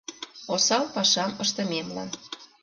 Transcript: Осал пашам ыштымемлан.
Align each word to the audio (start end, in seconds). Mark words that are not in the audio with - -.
Осал 0.53 0.85
пашам 0.95 1.31
ыштымемлан. 1.43 2.09